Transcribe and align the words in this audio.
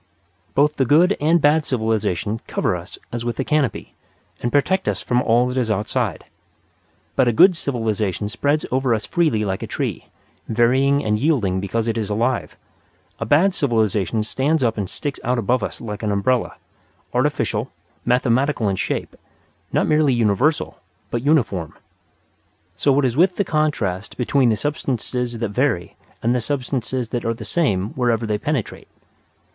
Both 0.55 0.77
the 0.77 0.85
good 0.85 1.15
and 1.21 1.39
bad 1.39 1.63
civilization 1.63 2.41
cover 2.47 2.75
us 2.75 2.97
as 3.11 3.23
with 3.23 3.37
a 3.39 3.43
canopy, 3.43 3.93
and 4.41 4.51
protect 4.51 4.89
us 4.89 4.99
from 5.03 5.21
all 5.21 5.45
that 5.45 5.59
is 5.59 5.69
outside. 5.69 6.25
But 7.15 7.27
a 7.27 7.31
good 7.31 7.55
civilization 7.55 8.27
spreads 8.27 8.65
over 8.71 8.95
us 8.95 9.05
freely 9.05 9.45
like 9.45 9.61
a 9.61 9.67
tree, 9.67 10.07
varying 10.49 11.05
and 11.05 11.19
yielding 11.19 11.59
because 11.59 11.87
it 11.87 11.99
is 11.99 12.09
alive. 12.09 12.57
A 13.19 13.27
bad 13.27 13.53
civilization 13.53 14.23
stands 14.23 14.63
up 14.63 14.75
and 14.75 14.89
sticks 14.89 15.19
out 15.23 15.37
above 15.37 15.61
us 15.61 15.79
like 15.79 16.01
an 16.01 16.11
umbrella 16.11 16.55
artificial, 17.13 17.71
mathematical 18.03 18.67
in 18.69 18.77
shape; 18.77 19.15
not 19.71 19.85
merely 19.85 20.15
universal, 20.15 20.79
but 21.11 21.21
uniform. 21.21 21.75
So 22.75 22.97
it 22.97 23.05
is 23.05 23.15
with 23.15 23.35
the 23.35 23.45
contrast 23.45 24.17
between 24.17 24.49
the 24.49 24.57
substances 24.57 25.37
that 25.37 25.49
vary 25.49 25.95
and 26.23 26.33
the 26.33 26.41
substances 26.41 27.09
that 27.09 27.23
are 27.23 27.35
the 27.35 27.45
same 27.45 27.89
wherever 27.91 28.25
they 28.25 28.39
penetrate. 28.39 28.87